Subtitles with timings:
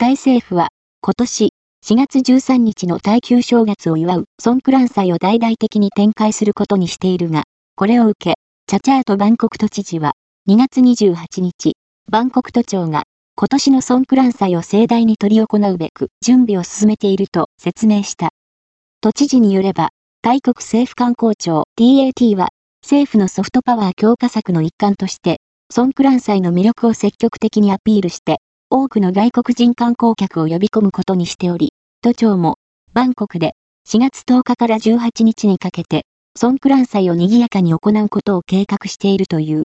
[0.00, 0.68] タイ政府は、
[1.02, 1.52] 今年
[1.84, 7.42] 4月13日の耐久正月を祝うソンクラン祭を大々的に展開することにしているが、
[7.74, 8.34] これを受け、
[8.68, 10.12] チャチャートバンコク都知事は、
[10.48, 11.72] 2月28日、
[12.08, 18.28] バンコク都庁が、今年のソンクラン祭を盛大に取り行うべく準備を進めていると説明した。
[19.00, 19.88] 都知事によれば、
[20.22, 22.50] 大国政府観光庁 TAT は、
[22.84, 25.40] 政府のソフトパワー強化策の一環として、
[25.72, 28.38] ソンクラン祭の魅力を積極的にアピールして、
[28.70, 32.56] 多くの外国人観光客を呼び込むことにしており、都庁も、
[32.92, 33.54] バンコクで
[33.88, 36.04] 4月10日から18日にかけて、
[36.36, 39.56] ソンクラン祭を賑やかに行うことを計画しているという。